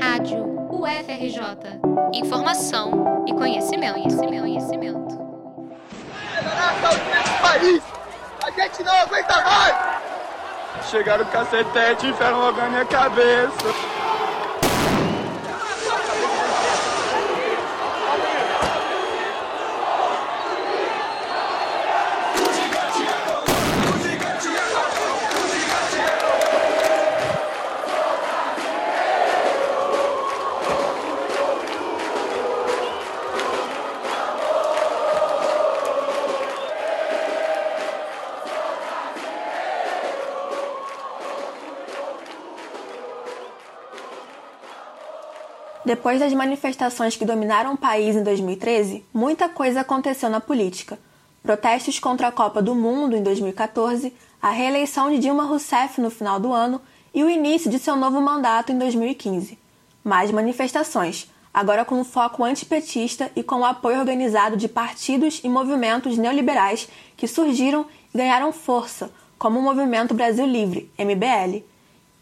[0.00, 1.80] Rádio UFRJ.
[2.12, 5.20] Informação e conhecimento, conhecimento, conhecimento.
[8.42, 9.74] A gente não aguenta mais!
[10.90, 13.99] Chegaram o cacetete e enfiaram logo na minha cabeça.
[45.90, 50.96] Depois das manifestações que dominaram o país em 2013, muita coisa aconteceu na política.
[51.42, 56.38] Protestos contra a Copa do Mundo em 2014, a reeleição de Dilma Rousseff no final
[56.38, 56.80] do ano
[57.12, 59.58] e o início de seu novo mandato em 2015.
[60.04, 66.16] Mais manifestações, agora com foco antipetista e com o apoio organizado de partidos e movimentos
[66.16, 71.64] neoliberais que surgiram e ganharam força, como o Movimento Brasil Livre, MBL.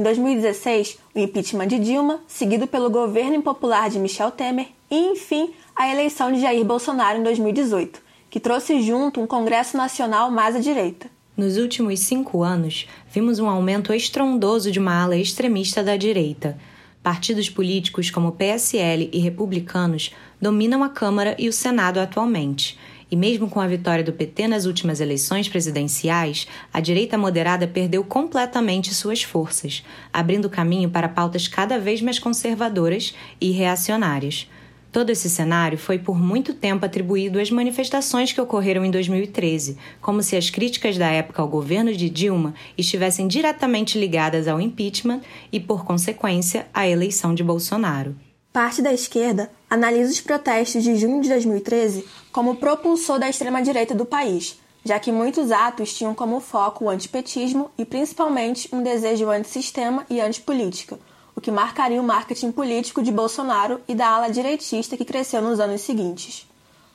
[0.00, 5.50] Em 2016, o impeachment de Dilma, seguido pelo governo impopular de Michel Temer e, enfim,
[5.76, 10.58] a eleição de Jair Bolsonaro em 2018, que trouxe junto um Congresso Nacional mais à
[10.58, 11.06] direita.
[11.36, 16.56] Nos últimos cinco anos, vimos um aumento estrondoso de uma ala extremista da direita.
[17.02, 22.78] Partidos políticos como PSL e republicanos dominam a Câmara e o Senado atualmente
[23.10, 28.04] e mesmo com a vitória do PT nas últimas eleições presidenciais, a direita moderada perdeu
[28.04, 34.48] completamente suas forças, abrindo caminho para pautas cada vez mais conservadoras e reacionárias.
[34.92, 40.20] Todo esse cenário foi por muito tempo atribuído às manifestações que ocorreram em 2013, como
[40.20, 45.20] se as críticas da época ao governo de Dilma estivessem diretamente ligadas ao impeachment
[45.52, 48.16] e, por consequência, à eleição de Bolsonaro.
[48.52, 54.04] Parte da esquerda analisa os protestos de junho de 2013 como propulsor da extrema-direita do
[54.04, 60.04] país, já que muitos atos tinham como foco o antipetismo e principalmente um desejo antissistema
[60.10, 60.98] e antipolítica,
[61.36, 65.60] o que marcaria o marketing político de Bolsonaro e da ala direitista que cresceu nos
[65.60, 66.44] anos seguintes.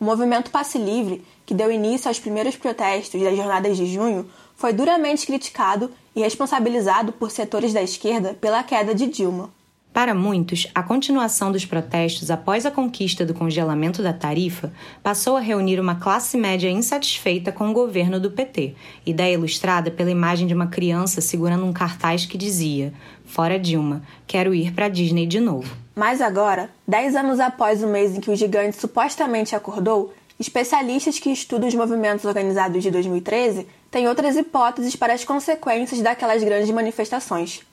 [0.00, 4.72] O movimento Passe Livre, que deu início aos primeiros protestos das jornadas de junho, foi
[4.72, 9.54] duramente criticado e responsabilizado por setores da esquerda pela queda de Dilma.
[9.96, 14.70] Para muitos, a continuação dos protestos após a conquista do congelamento da tarifa
[15.02, 18.74] passou a reunir uma classe média insatisfeita com o governo do PT,
[19.06, 22.92] ideia ilustrada pela imagem de uma criança segurando um cartaz que dizia:
[23.24, 25.74] Fora Dilma, quero ir para Disney de novo.
[25.94, 31.30] Mas agora, dez anos após o mês em que o gigante supostamente acordou, especialistas que
[31.30, 37.64] estudam os movimentos organizados de 2013 têm outras hipóteses para as consequências daquelas grandes manifestações.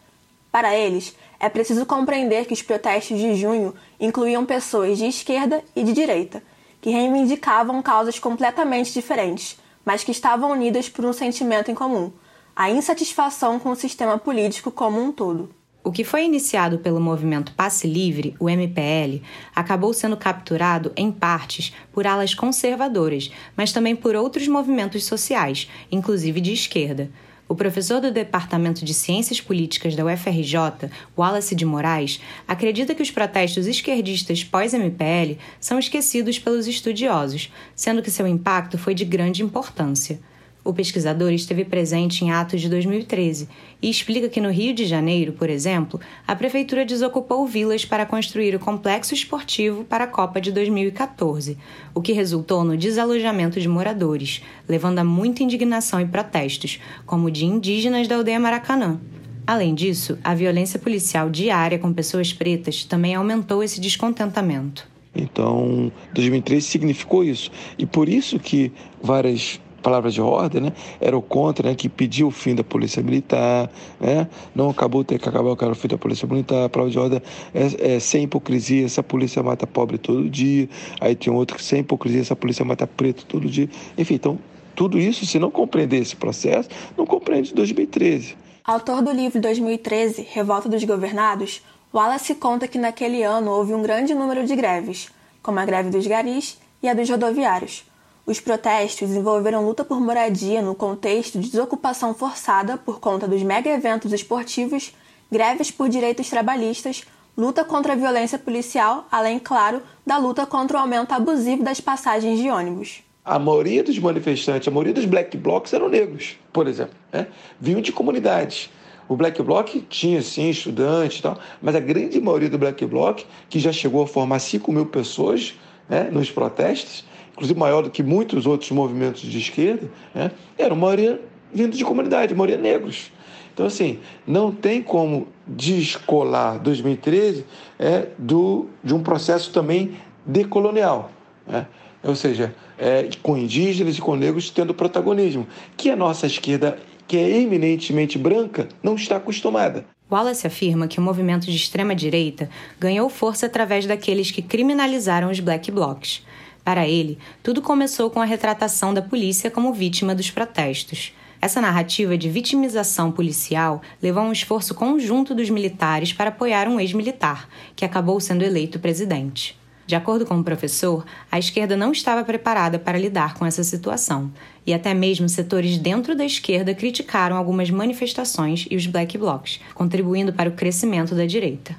[0.53, 5.83] Para eles, é preciso compreender que os protestos de junho incluíam pessoas de esquerda e
[5.83, 6.43] de direita,
[6.79, 12.11] que reivindicavam causas completamente diferentes, mas que estavam unidas por um sentimento em comum:
[12.55, 15.49] a insatisfação com o sistema político como um todo.
[15.83, 19.23] O que foi iniciado pelo movimento Passe Livre, o MPL,
[19.55, 26.39] acabou sendo capturado, em partes, por alas conservadoras, mas também por outros movimentos sociais, inclusive
[26.39, 27.09] de esquerda.
[27.47, 33.11] O professor do Departamento de Ciências Políticas da UFRJ, Wallace de Moraes, acredita que os
[33.11, 40.19] protestos esquerdistas pós-MPL são esquecidos pelos estudiosos, sendo que seu impacto foi de grande importância.
[40.65, 43.49] O pesquisador esteve presente em atos de 2013
[43.81, 48.55] e explica que no Rio de Janeiro, por exemplo, a prefeitura desocupou vilas para construir
[48.55, 51.57] o complexo esportivo para a Copa de 2014,
[51.93, 57.31] o que resultou no desalojamento de moradores, levando a muita indignação e protestos, como o
[57.31, 59.01] de indígenas da aldeia Maracanã.
[59.45, 64.87] Além disso, a violência policial diária com pessoas pretas também aumentou esse descontentamento.
[65.13, 67.51] Então, 2013 significou isso.
[67.77, 70.73] E por isso que várias palavras de ordem, né?
[70.99, 71.75] Era o contra, né?
[71.75, 74.27] Que pediu o fim da polícia militar, né?
[74.55, 76.65] Não acabou ter que acabar o fim da polícia militar.
[76.65, 77.21] A palavra de ordem
[77.53, 80.67] é, é sem hipocrisia, essa polícia mata pobre todo dia.
[80.99, 83.69] Aí tem outro que sem hipocrisia, essa polícia mata preto todo dia.
[83.97, 84.39] Enfim, então
[84.75, 88.35] tudo isso, se não compreender esse processo, não compreende 2013.
[88.65, 91.61] Autor do livro 2013, Revolta dos Governados,
[91.93, 95.09] Wallace conta que naquele ano houve um grande número de greves,
[95.43, 97.83] como a greve dos garis e a dos rodoviários.
[98.25, 103.69] Os protestos envolveram luta por moradia no contexto de desocupação forçada por conta dos mega
[103.69, 104.93] eventos esportivos,
[105.29, 107.03] greves por direitos trabalhistas,
[107.37, 112.39] luta contra a violência policial, além, claro, da luta contra o aumento abusivo das passagens
[112.39, 113.03] de ônibus.
[113.25, 116.95] A maioria dos manifestantes, a maioria dos black blocs eram negros, por exemplo.
[117.11, 117.27] Né?
[117.59, 118.69] Vinham de comunidades
[119.09, 123.25] O Black Bloc tinha, sim, estudantes e tal, mas a grande maioria do Black Bloc,
[123.49, 125.55] que já chegou a formar 5 mil pessoas
[125.89, 131.19] né, nos protestos, inclusive maior do que muitos outros movimentos de esquerda, né, uma maioria
[131.53, 133.11] vindo de comunidade, maioria negros.
[133.53, 137.45] Então, assim, não tem como descolar 2013
[137.77, 139.91] é, do, de um processo também
[140.25, 141.11] decolonial.
[141.45, 141.67] Né?
[142.03, 145.47] Ou seja, é, com indígenas e com negros tendo protagonismo,
[145.77, 149.85] que a nossa esquerda, que é eminentemente branca, não está acostumada.
[150.11, 155.71] Wallace afirma que o movimento de extrema-direita ganhou força através daqueles que criminalizaram os black
[155.71, 156.25] blocs.
[156.63, 161.13] Para ele, tudo começou com a retratação da polícia como vítima dos protestos.
[161.41, 166.79] Essa narrativa de vitimização policial levou a um esforço conjunto dos militares para apoiar um
[166.79, 169.59] ex-militar, que acabou sendo eleito presidente.
[169.85, 174.31] De acordo com o professor, a esquerda não estava preparada para lidar com essa situação,
[174.65, 180.31] e até mesmo setores dentro da esquerda criticaram algumas manifestações e os black blocs, contribuindo
[180.31, 181.75] para o crescimento da direita.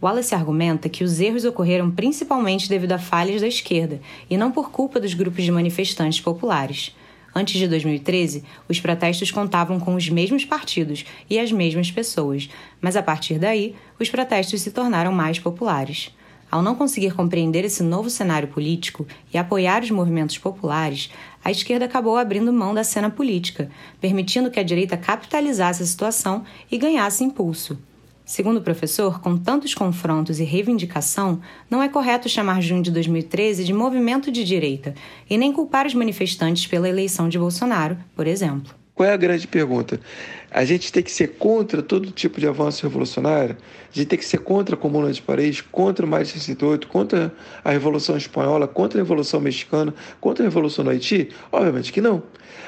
[0.00, 4.00] Wallace argumenta que os erros ocorreram principalmente devido a falhas da esquerda
[4.30, 6.94] e não por culpa dos grupos de manifestantes populares.
[7.34, 12.48] Antes de 2013, os protestos contavam com os mesmos partidos e as mesmas pessoas,
[12.80, 16.14] mas a partir daí, os protestos se tornaram mais populares.
[16.50, 21.10] Ao não conseguir compreender esse novo cenário político e apoiar os movimentos populares,
[21.44, 26.44] a esquerda acabou abrindo mão da cena política, permitindo que a direita capitalizasse a situação
[26.70, 27.78] e ganhasse impulso.
[28.28, 31.40] Segundo o professor, com tantos confrontos e reivindicação,
[31.70, 34.94] não é correto chamar junho de 2013 de movimento de direita
[35.30, 38.74] e nem culpar os manifestantes pela eleição de Bolsonaro, por exemplo.
[38.94, 39.98] Qual é a grande pergunta?
[40.50, 43.56] A gente tem que ser contra todo tipo de avanço revolucionário?
[43.90, 47.32] A gente tem que ser contra a Comuna de Paris, contra o mais 68, contra
[47.64, 51.30] a Revolução Espanhola, contra a Revolução Mexicana, contra a Revolução no Haiti?
[51.50, 52.22] Obviamente que não.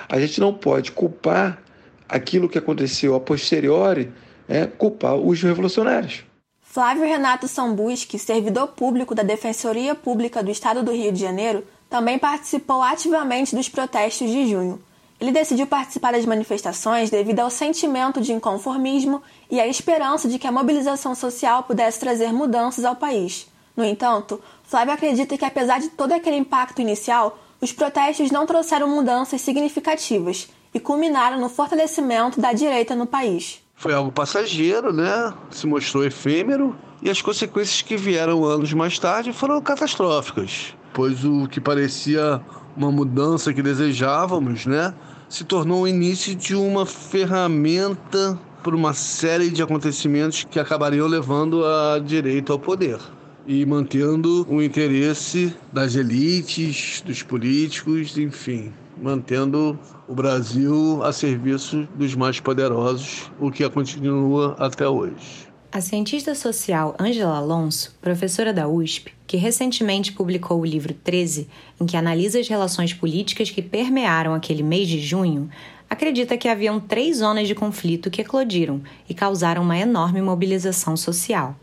[0.08, 1.62] A gente não pode culpar
[2.08, 4.10] aquilo que aconteceu a posteriori
[4.50, 6.24] é, culpar os revolucionários.
[6.60, 12.18] Flávio Renato Sambuski, servidor público da Defensoria Pública do Estado do Rio de Janeiro, também
[12.18, 14.82] participou ativamente dos protestos de junho.
[15.20, 20.46] Ele decidiu participar das manifestações devido ao sentimento de inconformismo e à esperança de que
[20.46, 23.46] a mobilização social pudesse trazer mudanças ao país.
[23.76, 28.88] No entanto, Flávio acredita que, apesar de todo aquele impacto inicial, os protestos não trouxeram
[28.88, 35.32] mudanças significativas e culminaram no fortalecimento da direita no país foi algo passageiro, né?
[35.50, 36.76] Se mostrou efêmero.
[37.02, 42.42] E as consequências que vieram anos mais tarde foram catastróficas, pois o que parecia
[42.76, 44.94] uma mudança que desejávamos, né,
[45.30, 51.64] se tornou o início de uma ferramenta para uma série de acontecimentos que acabariam levando
[51.64, 52.98] a direita ao poder
[53.46, 62.14] e mantendo o interesse das elites, dos políticos, enfim, mantendo o Brasil a serviço dos
[62.14, 65.48] mais poderosos, o que continua até hoje.
[65.72, 71.48] A cientista social Angela Alonso, professora da USP, que recentemente publicou o livro 13,
[71.80, 75.48] em que analisa as relações políticas que permearam aquele mês de junho,
[75.88, 81.54] acredita que haviam três zonas de conflito que eclodiram e causaram uma enorme mobilização social.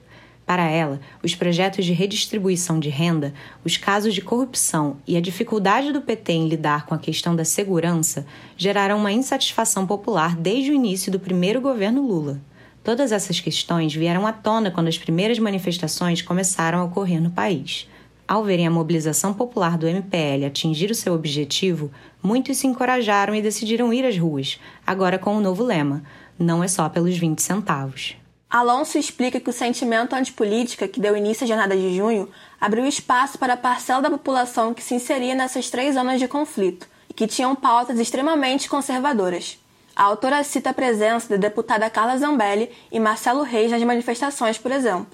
[0.47, 3.33] Para ela, os projetos de redistribuição de renda,
[3.65, 7.43] os casos de corrupção e a dificuldade do PT em lidar com a questão da
[7.43, 12.39] segurança geraram uma insatisfação popular desde o início do primeiro governo Lula.
[12.81, 17.85] Todas essas questões vieram à tona quando as primeiras manifestações começaram a ocorrer no país.
[18.25, 21.91] Ao verem a mobilização popular do MPL atingir o seu objetivo,
[22.23, 26.03] muitos se encorajaram e decidiram ir às ruas, agora com um novo lema:
[26.39, 28.15] não é só pelos 20 centavos.
[28.49, 32.29] Alonso explica que o sentimento antipolítica que deu início à jornada de junho
[32.61, 36.87] abriu espaço para a parcela da população que se inseria nessas três zonas de conflito
[37.09, 39.59] e que tinham pautas extremamente conservadoras.
[39.93, 44.71] A autora cita a presença da deputada Carla Zambelli e Marcelo Reis nas manifestações, por
[44.71, 45.07] exemplo.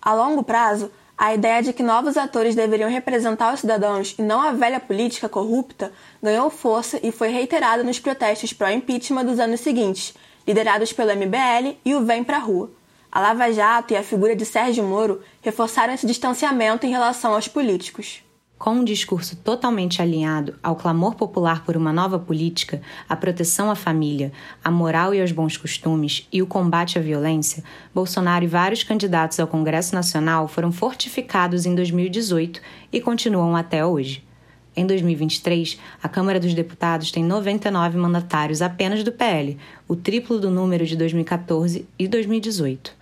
[0.00, 4.40] A longo prazo, a ideia de que novos atores deveriam representar os cidadãos e não
[4.40, 5.92] a velha política corrupta
[6.22, 10.14] ganhou força e foi reiterada nos protestos pró-impeachment dos anos seguintes,
[10.46, 12.77] liderados pelo MBL e o Vem Pra Rua.
[13.18, 17.48] A Lava Jato e a figura de Sérgio Moro reforçaram esse distanciamento em relação aos
[17.48, 18.22] políticos.
[18.56, 23.74] Com um discurso totalmente alinhado ao clamor popular por uma nova política, a proteção à
[23.74, 24.30] família,
[24.62, 29.40] a moral e aos bons costumes e o combate à violência, Bolsonaro e vários candidatos
[29.40, 32.60] ao Congresso Nacional foram fortificados em 2018
[32.92, 34.24] e continuam até hoje.
[34.76, 39.58] Em 2023, a Câmara dos Deputados tem 99 mandatários apenas do PL,
[39.88, 42.97] o triplo do número de 2014 e 2018.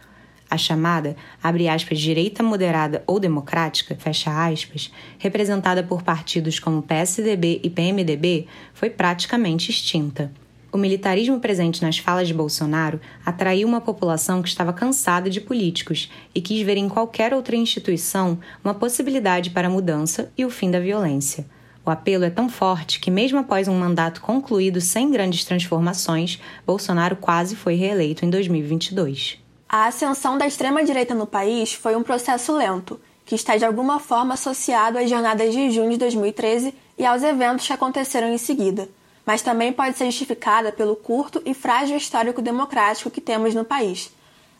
[0.56, 7.60] A chamada, abre aspas, direita moderada ou democrática, fecha aspas, representada por partidos como PSDB
[7.62, 10.32] e PMDB, foi praticamente extinta.
[10.72, 16.10] o militarismo presente nas falas de Bolsonaro atraiu uma população que estava cansada de políticos
[16.34, 20.70] e quis ver em qualquer outra instituição uma possibilidade para a mudança e o fim
[20.70, 21.44] da violência.
[21.84, 27.16] O apelo é tão forte que, mesmo após um mandato concluído sem grandes transformações, Bolsonaro
[27.16, 29.44] quase foi reeleito em 2022.
[29.68, 34.34] A ascensão da extrema-direita no país foi um processo lento, que está de alguma forma
[34.34, 38.88] associado às jornadas de junho de 2013 e aos eventos que aconteceram em seguida,
[39.26, 44.12] mas também pode ser justificada pelo curto e frágil histórico democrático que temos no país.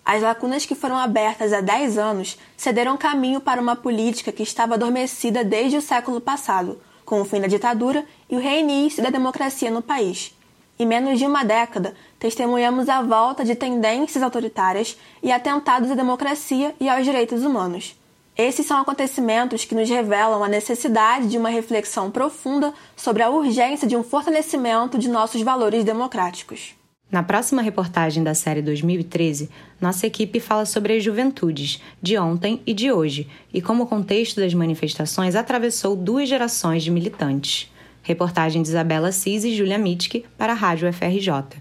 [0.04, 4.74] As lacunas que foram abertas há 10 anos cederam caminho para uma política que estava
[4.74, 9.70] adormecida desde o século passado, com o fim da ditadura e o reinício da democracia
[9.70, 10.35] no país.
[10.78, 16.74] Em menos de uma década, testemunhamos a volta de tendências autoritárias e atentados à democracia
[16.78, 17.96] e aos direitos humanos.
[18.36, 23.88] Esses são acontecimentos que nos revelam a necessidade de uma reflexão profunda sobre a urgência
[23.88, 26.74] de um fortalecimento de nossos valores democráticos.
[27.10, 29.48] Na próxima reportagem da série 2013,
[29.80, 34.40] nossa equipe fala sobre as juventudes, de ontem e de hoje, e como o contexto
[34.40, 37.70] das manifestações atravessou duas gerações de militantes.
[38.06, 41.60] Reportagem de Isabela Cis e Julia Mitke para a Rádio FRJ.